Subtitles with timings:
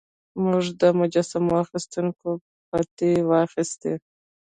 [0.43, 2.29] موږ د مجسمو اخیستونکو
[2.69, 3.93] پتې واخیستې.